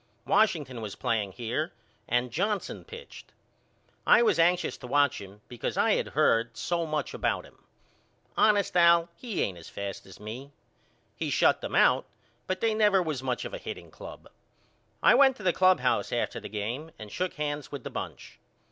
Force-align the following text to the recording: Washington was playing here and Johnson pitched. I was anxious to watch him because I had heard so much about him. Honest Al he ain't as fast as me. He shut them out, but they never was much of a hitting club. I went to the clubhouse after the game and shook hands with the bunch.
Washington 0.25 0.81
was 0.81 0.95
playing 0.95 1.33
here 1.33 1.73
and 2.07 2.31
Johnson 2.31 2.83
pitched. 2.83 3.33
I 4.07 4.23
was 4.23 4.39
anxious 4.39 4.75
to 4.79 4.87
watch 4.87 5.21
him 5.21 5.41
because 5.47 5.77
I 5.77 5.91
had 5.91 6.07
heard 6.17 6.57
so 6.57 6.87
much 6.87 7.13
about 7.13 7.45
him. 7.45 7.65
Honest 8.35 8.75
Al 8.75 9.09
he 9.15 9.43
ain't 9.43 9.59
as 9.59 9.69
fast 9.69 10.07
as 10.07 10.19
me. 10.19 10.53
He 11.15 11.29
shut 11.29 11.61
them 11.61 11.75
out, 11.75 12.07
but 12.47 12.61
they 12.61 12.73
never 12.73 12.99
was 13.03 13.21
much 13.21 13.45
of 13.45 13.53
a 13.53 13.59
hitting 13.59 13.91
club. 13.91 14.27
I 15.03 15.13
went 15.13 15.37
to 15.37 15.43
the 15.43 15.53
clubhouse 15.53 16.11
after 16.11 16.39
the 16.39 16.49
game 16.49 16.89
and 16.97 17.11
shook 17.11 17.35
hands 17.35 17.71
with 17.71 17.83
the 17.83 17.91
bunch. 17.91 18.39